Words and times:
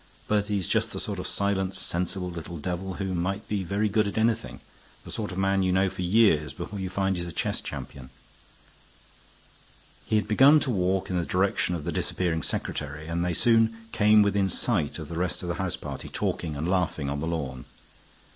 But 0.27 0.47
he's 0.47 0.67
just 0.67 0.93
the 0.93 0.99
sort 0.99 1.19
of 1.19 1.27
silent, 1.27 1.75
sensible 1.75 2.31
little 2.31 2.57
devil 2.57 2.95
who 2.95 3.13
might 3.13 3.47
be 3.47 3.63
very 3.63 3.87
good 3.87 4.07
at 4.07 4.17
anything; 4.17 4.59
the 5.03 5.11
sort 5.11 5.31
of 5.31 5.37
man 5.37 5.61
you 5.61 5.71
know 5.71 5.91
for 5.91 6.01
years 6.01 6.53
before 6.53 6.79
you 6.79 6.89
find 6.89 7.15
he's 7.15 7.27
a 7.27 7.31
chess 7.31 7.61
champion." 7.61 8.09
He 10.03 10.15
had 10.15 10.27
begun 10.27 10.59
to 10.61 10.71
walk 10.71 11.11
in 11.11 11.17
the 11.19 11.23
direction 11.23 11.75
of 11.75 11.83
the 11.83 11.91
disappearing 11.91 12.41
secretary, 12.41 13.05
and 13.05 13.23
they 13.23 13.35
soon 13.35 13.77
came 13.91 14.23
within 14.23 14.49
sight 14.49 14.97
of 14.97 15.07
the 15.07 15.17
rest 15.19 15.43
of 15.43 15.49
the 15.49 15.55
house 15.61 15.75
party 15.75 16.09
talking 16.09 16.55
and 16.55 16.67
laughing 16.67 17.07
on 17.07 17.19
the 17.19 17.27
lawn. 17.27 17.65